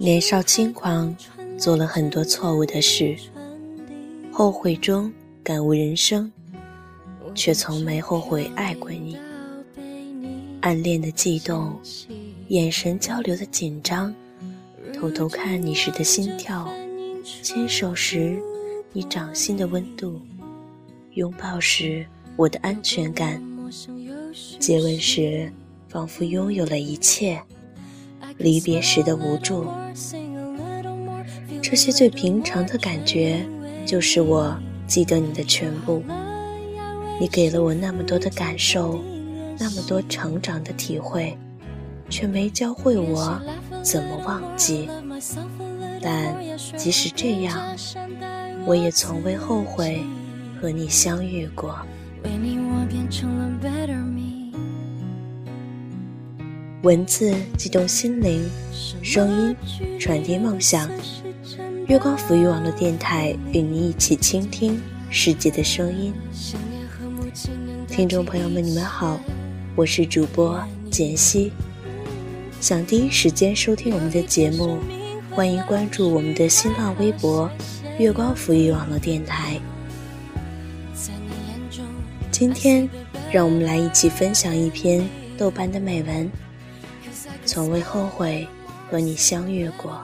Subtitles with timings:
[0.00, 1.14] 年少轻狂，
[1.58, 3.16] 做了很多错误的事，
[4.32, 6.32] 后悔中感悟人生，
[7.34, 9.18] 却从没后悔爱过你。
[10.60, 11.78] 暗恋的悸动，
[12.48, 14.14] 眼神交流的紧张，
[14.94, 16.66] 偷偷看你时的心跳，
[17.42, 18.40] 牵手时
[18.92, 20.20] 你掌心的温度，
[21.12, 22.06] 拥抱时
[22.36, 23.42] 我的安全感，
[24.58, 25.52] 接吻时
[25.88, 27.40] 仿佛拥有了一切。
[28.38, 29.66] 离别时的无助，
[31.60, 33.44] 这些最平常的感觉，
[33.84, 34.56] 就是我
[34.86, 36.02] 记得你的全部。
[37.20, 39.02] 你给了我那么多的感受，
[39.58, 41.36] 那么多成长的体会，
[42.08, 43.40] 却没教会我
[43.82, 44.88] 怎么忘记。
[46.00, 46.34] 但
[46.76, 47.76] 即使这样，
[48.64, 50.04] 我也从未后悔
[50.60, 51.76] 和你相遇过。
[56.82, 58.48] 文字激动心灵，
[59.02, 59.56] 声音
[59.98, 60.88] 传递梦想。
[61.88, 66.12] 月光抚育网络电台与你一起倾听世界的声音。
[67.88, 69.18] 听众朋友们，你们好，
[69.74, 71.50] 我是主播简溪。
[72.60, 74.80] 想第一时间收听我们的节目，
[75.30, 77.48] 欢迎关注我们的新浪微博
[78.00, 79.60] “月光抚育网络电台”。
[82.32, 82.88] 今天，
[83.30, 86.28] 让我们来一起分享一篇豆瓣的美文。
[87.46, 88.46] 从未后悔
[88.90, 90.02] 和你相遇过。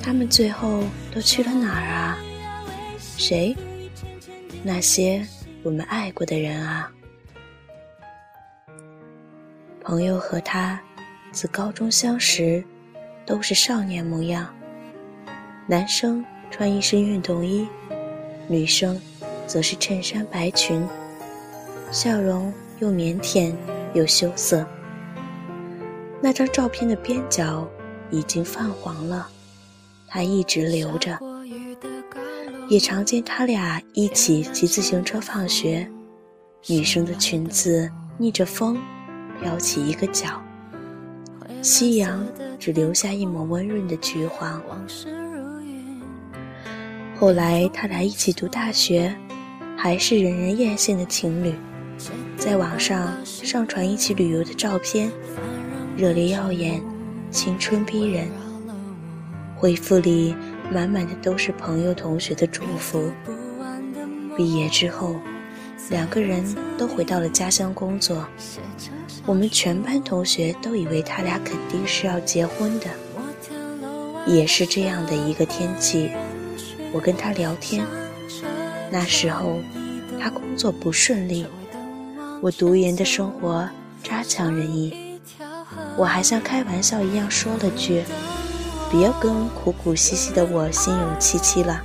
[0.00, 2.18] 他们最后都去了哪儿啊？
[3.16, 3.54] 谁？
[4.62, 5.26] 那些
[5.64, 6.90] 我们爱过的人啊。
[9.88, 10.78] 朋友和他
[11.32, 12.62] 自高中相识，
[13.24, 14.54] 都是少年模样。
[15.66, 17.66] 男生穿一身运动衣，
[18.48, 19.00] 女生
[19.46, 20.86] 则是衬衫白裙，
[21.90, 23.54] 笑容又腼腆。
[23.94, 24.66] 又羞涩。
[26.20, 27.66] 那张照片的边角
[28.10, 29.26] 已经泛黄了，
[30.06, 31.18] 他一直留着。
[32.68, 35.90] 也常见他俩一起骑自行车放学，
[36.66, 38.78] 女生的裙子逆着风
[39.40, 40.42] 撩起一个角，
[41.62, 42.26] 夕阳
[42.58, 44.62] 只留下一抹温润的橘黄。
[47.18, 49.14] 后来他俩一起读大学，
[49.76, 51.54] 还是人人艳羡的情侣。
[52.36, 55.10] 在网上上传一起旅游的照片，
[55.96, 56.80] 热烈耀眼，
[57.30, 58.28] 青春逼人。
[59.56, 60.36] 回复里
[60.72, 63.10] 满满的都是朋友同学的祝福。
[64.36, 65.16] 毕业之后，
[65.90, 66.44] 两个人
[66.76, 68.24] 都回到了家乡工作。
[69.28, 72.86] 我们全班同学都以为他俩肯定是要结婚的。
[74.24, 76.10] 也是这样的一个天气，
[76.94, 77.84] 我跟他聊天。
[78.90, 79.58] 那时候，
[80.18, 81.46] 他工作不顺利。
[82.40, 83.68] 我读研的生活
[84.02, 85.20] 差强人意，
[85.98, 88.02] 我还像开玩笑一样说了句
[88.90, 91.82] ：“别跟苦苦兮兮的我心有戚戚了，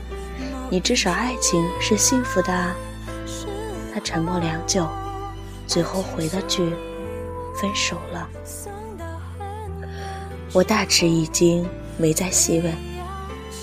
[0.69, 2.73] 你至少爱情是幸福的啊。”
[3.93, 4.87] 他沉默良久，
[5.67, 6.73] 最后回了句
[7.59, 8.29] ：“分手了。”
[10.53, 12.73] 我大吃一惊，没再细问。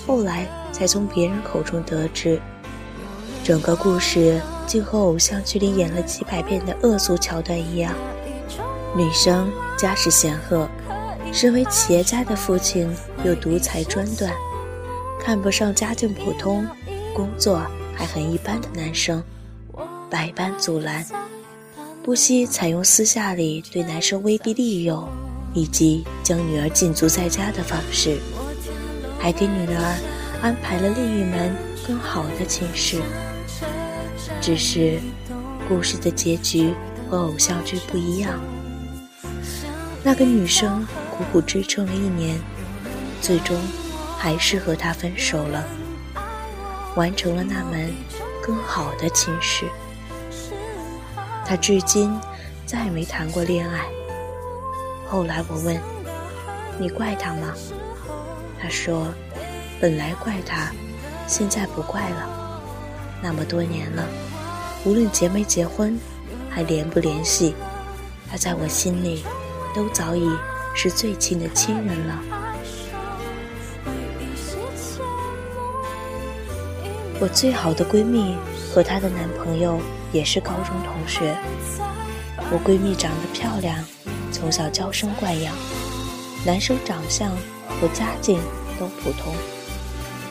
[0.05, 2.39] 后来才从别人口中得知，
[3.43, 4.41] 整个故事。
[4.67, 7.93] 竟和偶像剧里演了几百遍的恶俗桥段一样。
[8.95, 10.65] 女生家世显赫，
[11.33, 12.89] 身为企业家的父亲
[13.25, 14.31] 又独裁专断，
[15.19, 16.65] 看不上家境普通、
[17.13, 17.61] 工作
[17.93, 19.21] 还很一般的男生，
[20.09, 21.05] 百般阻拦，
[22.03, 25.07] 不惜采用私下里对男生威逼利诱，
[25.53, 28.17] 以及将女儿禁足在家的方式，
[29.19, 29.99] 还给女儿
[30.41, 32.99] 安排了另一门更好的寝室。
[34.41, 34.99] 只是，
[35.69, 36.73] 故事的结局
[37.07, 38.41] 和偶像剧不一样。
[40.03, 42.35] 那个女生苦苦支撑了一年，
[43.21, 43.55] 最终
[44.17, 45.63] 还是和他分手了，
[46.95, 47.93] 完成了那门
[48.41, 49.65] 更好的寝室。
[51.51, 52.17] 他至今
[52.65, 53.81] 再没谈过恋爱。
[55.05, 55.77] 后来我问
[56.79, 57.53] ：“你怪他吗？”
[58.57, 59.13] 他说
[59.77, 60.71] ：“本来怪他，
[61.27, 62.61] 现在不怪了。
[63.21, 64.07] 那么多年了。”
[64.85, 65.99] 无论结没结婚，
[66.49, 67.53] 还联不联系，
[68.31, 69.25] 他在我心里
[69.75, 70.31] 都早已
[70.73, 72.23] 是最亲的亲人了。
[77.19, 78.37] 我最好的闺蜜
[78.73, 81.35] 和她的男朋友也是高中同学。
[82.51, 83.77] 我闺蜜长得漂亮，
[84.31, 85.55] 从小娇生惯养，
[86.45, 87.29] 男生长相
[87.79, 88.39] 和家境
[88.79, 89.33] 都普通，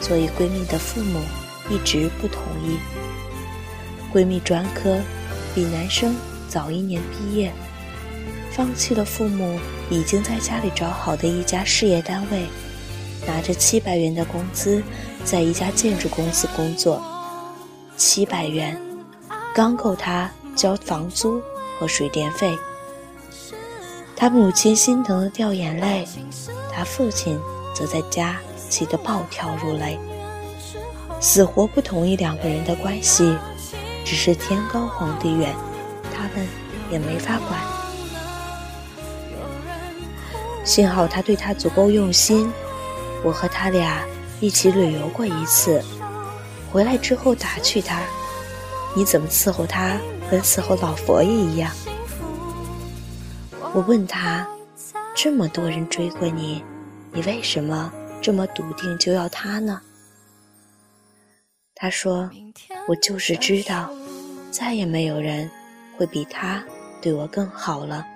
[0.01, 1.21] 所以闺蜜的父母
[1.71, 2.79] 一直不同意。
[4.13, 4.99] 闺蜜专科，
[5.55, 6.15] 比男生
[6.49, 7.53] 早一年毕业，
[8.51, 12.47] 放弃了父母已经在家里找好的一家事业单位，
[13.27, 14.83] 拿着七百元的工资，
[15.25, 17.01] 在一家建筑公司工作。
[17.97, 18.81] 七百元，
[19.55, 21.43] 刚够他交房租
[21.79, 22.59] 和水电费。
[24.17, 26.07] 他母亲心疼的掉眼泪，
[26.73, 27.41] 他父亲
[27.75, 28.37] 则在家
[28.69, 29.99] 气得暴跳如雷，
[31.21, 33.37] 死活不同意两个人的关系。
[34.05, 35.55] 只是天高皇帝远，
[36.13, 36.47] 他们
[36.91, 37.61] 也没法管。
[40.65, 42.51] 幸好他对他足够用心，
[43.23, 44.03] 我和他俩
[44.41, 45.83] 一起旅游过一次，
[46.73, 48.01] 回来之后打趣他
[48.97, 50.01] ：“你怎么伺候他，
[50.31, 51.73] 跟伺候老佛爷一样？”
[53.73, 54.49] 我问他
[55.15, 56.65] ：“这么多人追过你，
[57.13, 59.81] 你为什么这么笃定就要他呢？”
[61.75, 62.29] 他说
[62.89, 63.91] ：“我就是知道，
[64.51, 65.51] 再也没有人
[65.97, 66.63] 会比他
[67.01, 68.07] 对我更好了。”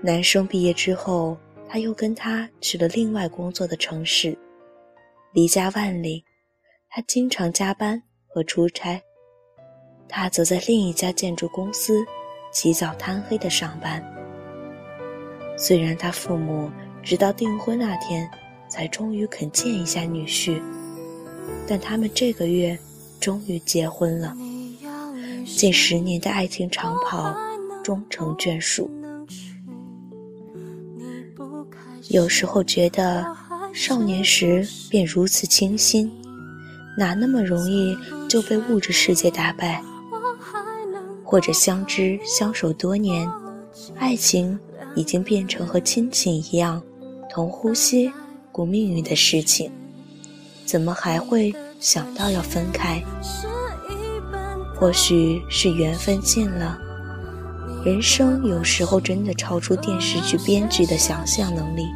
[0.00, 1.36] 男生毕业之后，
[1.68, 4.38] 他又跟他去了另外工作的城市，
[5.32, 6.22] 离家万里，
[6.90, 9.00] 他经常加班和出差。
[10.08, 12.04] 他则在另一家建筑公司，
[12.52, 14.02] 起早贪黑的上班。
[15.56, 16.70] 虽然他父母
[17.02, 18.30] 直到订婚那天，
[18.68, 20.62] 才终于肯见一下女婿。
[21.66, 22.78] 但他们这个月
[23.20, 24.34] 终于结婚了，
[25.44, 27.34] 近十年的爱情长跑
[27.82, 28.90] 终成眷属。
[32.10, 33.26] 有时候觉得
[33.74, 36.10] 少年时便如此清新，
[36.96, 37.94] 哪那么容易
[38.28, 39.82] 就被物质世界打败？
[41.24, 43.30] 或者相知相守多年，
[43.96, 44.58] 爱情
[44.94, 46.82] 已经变成和亲情一样
[47.30, 48.10] 同呼吸
[48.50, 49.70] 共命运的事情。
[50.64, 53.02] 怎么还会想到要分开？
[54.76, 56.78] 或许是缘分尽了。
[57.84, 61.86] 人生有时候真的超出电视剧编剧的想象能力。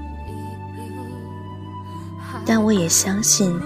[2.45, 3.59] 但我也相信，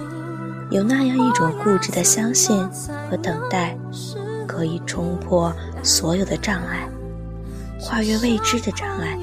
[0.69, 2.57] 有那样一种固执的相信
[3.09, 3.77] 和等待，
[4.45, 6.87] 可以冲破所有的障碍，
[7.81, 9.17] 跨越未知的障碍，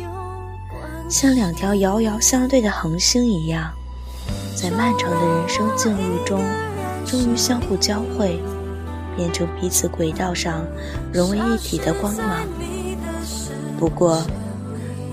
[1.10, 3.70] 像两条遥遥相对的恒星一样。
[4.56, 6.42] 在漫长的人生境遇中，
[7.04, 8.40] 终于相互交汇，
[9.14, 10.64] 变成彼此轨道上
[11.12, 12.46] 融为一体的光芒。
[13.78, 14.22] 不过，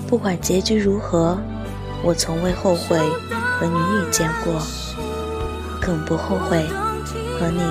[0.07, 1.37] 不管结局如何，
[2.03, 2.97] 我从未后悔
[3.59, 4.61] 和你遇见过，
[5.81, 6.67] 更不后悔
[7.39, 7.61] 和你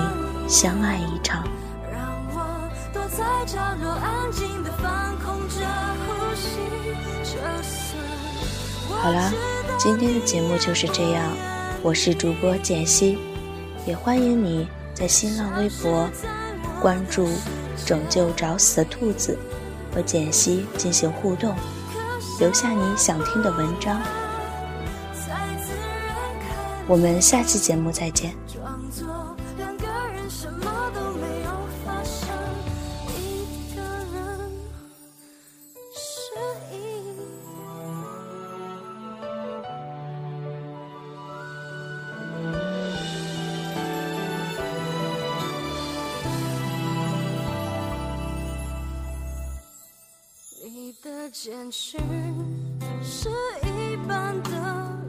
[0.49, 1.47] 相爱一场。
[9.01, 9.31] 好了，
[9.79, 11.23] 今天的节目就是这样。
[11.81, 13.17] 我是主播简溪，
[13.87, 16.07] 也欢迎你在新浪微博
[16.79, 17.27] 关注
[17.83, 19.35] “拯救找死的兔子”
[19.95, 21.55] 和简溪进行互动，
[22.39, 23.99] 留下你想听的文章。
[26.91, 28.35] 我们下期节目再见。
[51.31, 51.97] 简讯
[53.01, 53.29] 是
[53.63, 55.00] 一般的